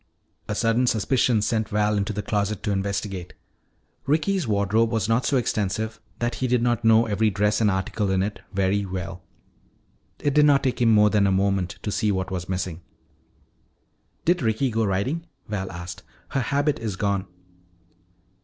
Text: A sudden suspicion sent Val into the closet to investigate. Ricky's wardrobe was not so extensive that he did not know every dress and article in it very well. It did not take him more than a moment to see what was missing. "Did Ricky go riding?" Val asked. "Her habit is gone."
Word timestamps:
A 0.47 0.55
sudden 0.55 0.87
suspicion 0.87 1.43
sent 1.43 1.69
Val 1.69 1.95
into 1.95 2.11
the 2.11 2.23
closet 2.23 2.63
to 2.63 2.71
investigate. 2.71 3.35
Ricky's 4.07 4.47
wardrobe 4.47 4.89
was 4.89 5.07
not 5.07 5.27
so 5.27 5.37
extensive 5.37 6.01
that 6.17 6.33
he 6.41 6.47
did 6.47 6.63
not 6.63 6.83
know 6.83 7.05
every 7.05 7.29
dress 7.29 7.61
and 7.61 7.69
article 7.69 8.09
in 8.09 8.23
it 8.23 8.41
very 8.51 8.83
well. 8.83 9.21
It 10.17 10.33
did 10.33 10.47
not 10.47 10.63
take 10.63 10.81
him 10.81 10.89
more 10.91 11.11
than 11.11 11.27
a 11.27 11.31
moment 11.31 11.77
to 11.83 11.91
see 11.91 12.11
what 12.11 12.31
was 12.31 12.49
missing. 12.49 12.81
"Did 14.25 14.41
Ricky 14.41 14.71
go 14.71 14.85
riding?" 14.85 15.27
Val 15.47 15.71
asked. 15.71 16.01
"Her 16.29 16.41
habit 16.41 16.79
is 16.79 16.95
gone." 16.95 17.27